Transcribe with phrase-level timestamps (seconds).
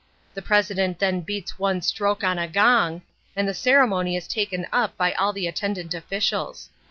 [0.33, 3.03] The president then beats one stroke on a gong,
[3.35, 6.71] and the ceremony is taken up by all the attendant officials."